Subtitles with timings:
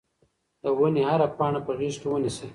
[0.63, 2.47] د ونې هره پاڼه په غېږ کې ونیسئ.